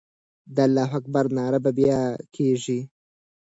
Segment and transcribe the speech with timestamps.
[0.55, 2.01] د الله اکبر ناره به بیا
[2.35, 2.79] کېږي.